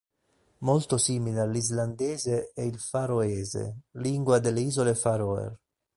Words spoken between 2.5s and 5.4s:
è il faroese, lingua delle Isole Fær